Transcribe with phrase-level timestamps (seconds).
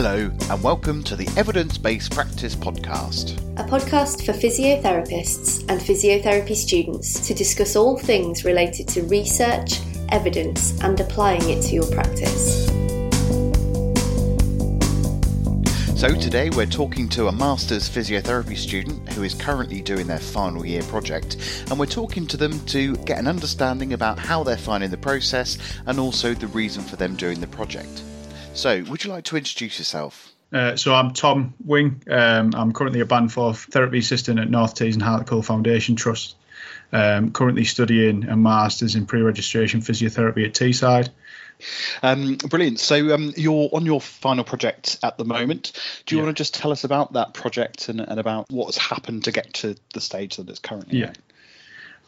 [0.00, 6.54] Hello, and welcome to the Evidence Based Practice Podcast, a podcast for physiotherapists and physiotherapy
[6.54, 9.80] students to discuss all things related to research,
[10.10, 12.66] evidence, and applying it to your practice.
[16.00, 20.64] So, today we're talking to a Master's Physiotherapy student who is currently doing their final
[20.64, 24.90] year project, and we're talking to them to get an understanding about how they're finding
[24.90, 28.04] the process and also the reason for them doing the project.
[28.58, 30.32] So, would you like to introduce yourself?
[30.52, 32.02] Uh, so I'm Tom Wing.
[32.10, 36.34] Um, I'm currently a band 4 therapy assistant at North Tees and Hartlepool Foundation Trust.
[36.90, 41.10] Um, currently studying a master's in pre-registration physiotherapy at Teesside.
[42.02, 42.80] Um, brilliant.
[42.80, 45.72] So um, you're on your final project at the moment.
[46.06, 46.26] Do you yeah.
[46.26, 49.54] want to just tell us about that project and, and about what's happened to get
[49.54, 51.12] to the stage that it's currently yeah.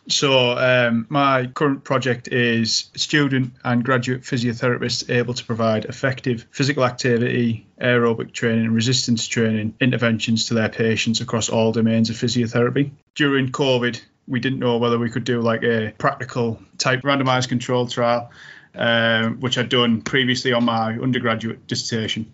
[0.09, 6.85] So um, my current project is student and graduate physiotherapists able to provide effective physical
[6.85, 12.91] activity, aerobic training, and resistance training interventions to their patients across all domains of physiotherapy.
[13.15, 17.91] During COVID, we didn't know whether we could do like a practical type randomized controlled
[17.91, 18.31] trial,
[18.75, 22.33] um, which I'd done previously on my undergraduate dissertation.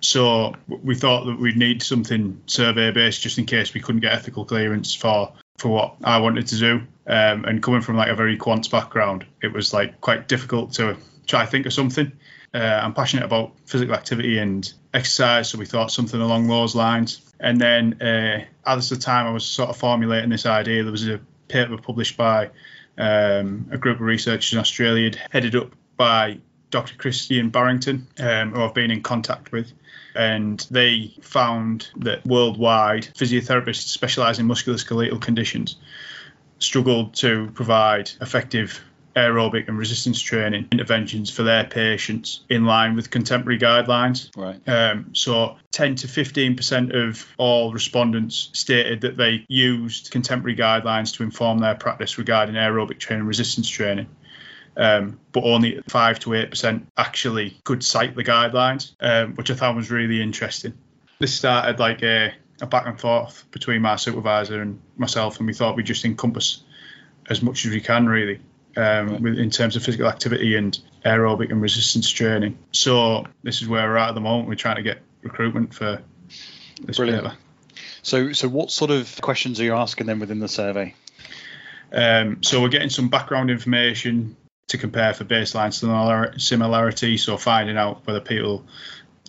[0.00, 4.12] So we thought that we'd need something survey based just in case we couldn't get
[4.12, 6.82] ethical clearance for for what I wanted to do.
[7.06, 10.96] Um, and coming from like a very quants background, it was like quite difficult to
[11.26, 12.12] try to think of something.
[12.52, 17.20] Uh, I'm passionate about physical activity and exercise, so we thought something along those lines.
[17.38, 21.06] And then uh, at the time I was sort of formulating this idea, there was
[21.06, 22.50] a paper published by
[22.98, 26.38] um, a group of researchers in Australia, headed up by
[26.70, 26.96] Dr.
[26.96, 29.72] Christian Barton, um, who I've been in contact with
[30.16, 35.76] and they found that worldwide physiotherapists specialising in musculoskeletal conditions
[36.58, 38.80] struggled to provide effective
[39.14, 44.30] aerobic and resistance training interventions for their patients in line with contemporary guidelines.
[44.36, 44.60] Right.
[44.68, 51.22] Um, so 10 to 15% of all respondents stated that they used contemporary guidelines to
[51.22, 54.08] inform their practice regarding aerobic training and resistance training
[54.76, 59.54] um, but only five to eight percent actually could cite the guidelines, um, which I
[59.54, 60.74] found was really interesting.
[61.18, 65.54] This started like a, a back and forth between my supervisor and myself, and we
[65.54, 66.62] thought we'd just encompass
[67.28, 68.40] as much as we can really
[68.76, 72.58] um, with, in terms of physical activity and aerobic and resistance training.
[72.72, 74.48] So this is where we're at at the moment.
[74.48, 76.02] We're trying to get recruitment for
[76.82, 77.24] this Brilliant.
[77.24, 77.36] paper.
[78.02, 80.94] So, so what sort of questions are you asking them within the survey?
[81.92, 84.36] Um, so we're getting some background information
[84.68, 85.72] to compare for baseline
[86.40, 87.16] similarity.
[87.16, 88.64] So finding out whether people,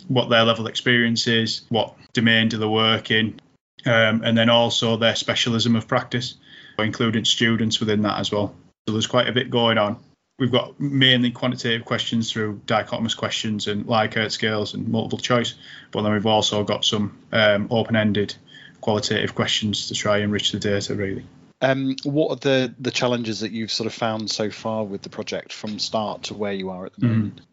[0.08, 3.40] what their level of experience is, what domain do they work in,
[3.86, 6.36] um, and then also their specialism of practice,
[6.80, 8.56] including students within that as well.
[8.88, 9.98] So there's quite a bit going on.
[10.40, 15.56] We've got mainly quantitative questions through dichotomous questions and Likert scales and multiple choice,
[15.92, 18.36] but then we've also got some um, open-ended
[18.80, 21.26] qualitative questions to try and enrich the data really.
[21.60, 25.10] Um, what are the the challenges that you've sort of found so far with the
[25.10, 27.16] project from start to where you are at the mm-hmm.
[27.16, 27.42] moment?
[27.42, 27.44] Mm.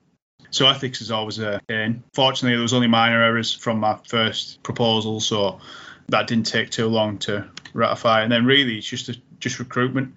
[0.54, 2.04] So ethics is always a pain.
[2.12, 5.58] Fortunately, there was only minor errors from my first proposal, so
[6.10, 8.22] that didn't take too long to ratify.
[8.22, 10.14] And then really, it's just a, just recruitment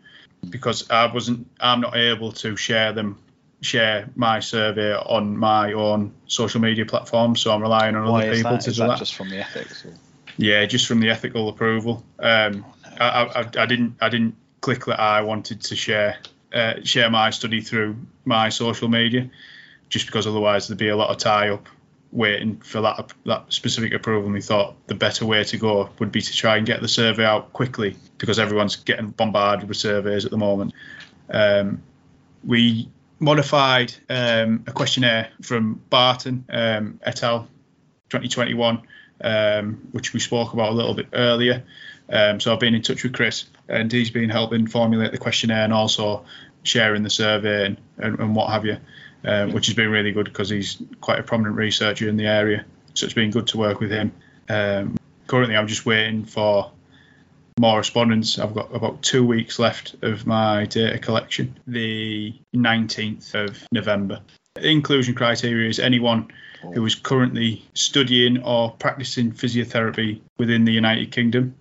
[0.47, 3.17] because I wasn't, I'm not able to share them,
[3.61, 7.35] share my survey on my own social media platform.
[7.35, 8.61] So I'm relying on Why other people that?
[8.61, 8.89] to is do that.
[8.89, 8.99] that.
[8.99, 9.85] Just from the ethics.
[9.85, 9.93] Or?
[10.37, 12.03] Yeah, just from the ethical approval.
[12.19, 12.63] Um,
[12.99, 16.17] I, I, I, didn't I didn't click that I wanted to share
[16.53, 19.31] uh, share my study through my social media,
[19.89, 21.67] just because otherwise there'd be a lot of tie up
[22.11, 24.25] waiting for that that specific approval.
[24.25, 26.87] And we thought the better way to go would be to try and get the
[26.87, 30.73] survey out quickly because everyone's getting bombarded with surveys at the moment.
[31.29, 31.83] Um,
[32.45, 32.89] we
[33.19, 37.47] modified um, a questionnaire from Barton um, et al.
[38.09, 38.81] 2021
[39.21, 41.63] um, which we spoke about a little bit earlier.
[42.09, 45.63] Um, so I've been in touch with Chris, and he's been helping formulate the questionnaire
[45.63, 46.25] and also
[46.63, 48.77] sharing the survey and, and, and what have you,
[49.27, 52.65] um, which has been really good because he's quite a prominent researcher in the area.
[52.93, 54.13] So it's been good to work with him.
[54.49, 54.97] Um,
[55.27, 56.71] currently, I'm just waiting for
[57.59, 58.39] more respondents.
[58.39, 64.21] I've got about two weeks left of my data collection, the 19th of November.
[64.59, 66.29] inclusion criteria is anyone
[66.73, 71.55] who is currently studying or practicing physiotherapy within the United Kingdom.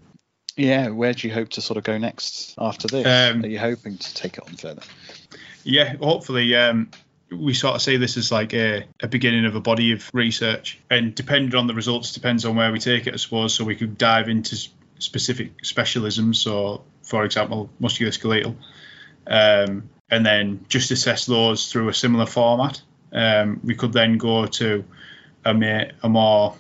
[0.57, 3.07] Yeah, where do you hope to sort of go next after this?
[3.07, 4.83] Um, Are you hoping to take it on further?
[5.65, 6.55] Yeah, hopefully.
[6.57, 6.91] Um,
[7.31, 10.79] we sort of say this as like a, a, beginning of a body of research,
[10.91, 13.55] and depending on the results, depends on where we take it, I suppose.
[13.55, 14.57] So we could dive into
[14.99, 18.55] specific specialisms, so for example, musculoskeletal,
[19.27, 22.81] um, and then just assess those through a similar format.
[23.13, 24.85] Um, we could then go to
[25.45, 26.55] a, a more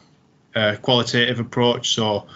[0.54, 1.94] uh, qualitative approach.
[1.94, 2.26] So,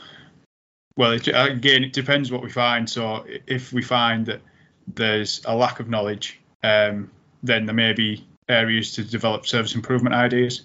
[0.96, 2.88] well, it, again, it depends what we find.
[2.88, 4.40] So, if we find that
[4.86, 7.10] there's a lack of knowledge, um,
[7.42, 10.62] then there may be areas to develop service improvement ideas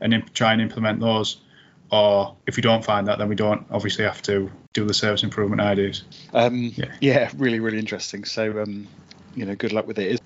[0.00, 1.38] and imp- try and implement those.
[1.90, 5.22] Or if we don't find that, then we don't obviously have to do the service
[5.22, 6.02] improvement ideas.
[6.32, 6.92] Um, yeah.
[7.00, 7.30] yeah.
[7.36, 8.24] really, really interesting.
[8.24, 8.88] So, um,
[9.36, 10.20] you know, good luck with it.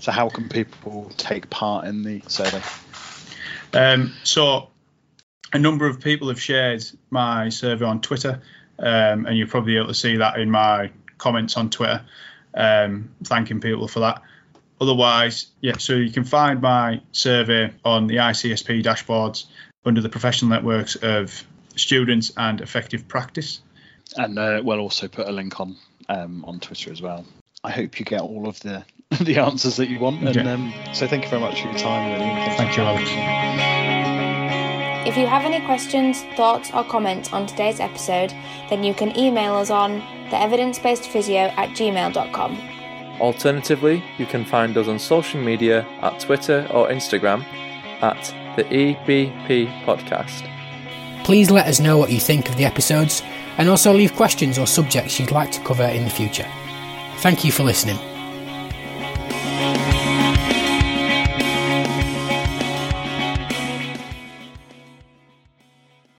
[0.00, 2.60] So, how can people take part in the survey?
[3.72, 4.68] Um, so,
[5.52, 8.42] a number of people have shared my survey on Twitter,
[8.78, 12.04] um, and you'll probably be able to see that in my comments on Twitter,
[12.54, 14.22] um, thanking people for that.
[14.82, 19.44] Otherwise, yeah, so you can find my survey on the ICSP dashboards
[19.84, 21.44] under the professional networks of
[21.76, 23.60] students and effective practice.
[24.16, 25.76] And uh, we'll also put a link on
[26.08, 27.24] um, on Twitter as well.
[27.62, 28.84] I hope you get all of the
[29.20, 30.20] the answers that you want.
[30.26, 30.52] And yeah.
[30.52, 32.24] um, so thank you very much for your time, really.
[32.24, 33.08] Thank, thank you, Alex.
[35.08, 38.30] If you have any questions, thoughts, or comments on today's episode,
[38.68, 40.00] then you can email us on
[40.30, 42.81] theevidencebasedphysio at gmail.com.
[43.22, 47.44] Alternatively, you can find us on social media at Twitter or Instagram
[48.02, 50.48] at the EBP Podcast.
[51.22, 53.22] Please let us know what you think of the episodes
[53.58, 56.48] and also leave questions or subjects you'd like to cover in the future.
[57.18, 58.11] Thank you for listening.